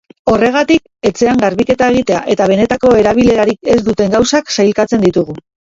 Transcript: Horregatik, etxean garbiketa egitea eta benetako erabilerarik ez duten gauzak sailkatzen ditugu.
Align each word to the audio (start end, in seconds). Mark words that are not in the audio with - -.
Horregatik, 0.31 0.79
etxean 1.09 1.41
garbiketa 1.43 1.91
egitea 1.93 2.23
eta 2.35 2.49
benetako 2.53 2.95
erabilerarik 3.03 3.73
ez 3.77 3.79
duten 3.91 4.19
gauzak 4.19 4.53
sailkatzen 4.59 5.09
ditugu. 5.09 5.41